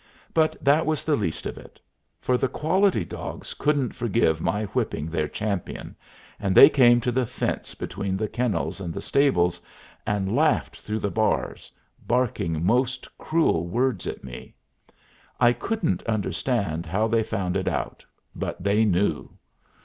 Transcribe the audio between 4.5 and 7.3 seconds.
whipping their champion, and they came to the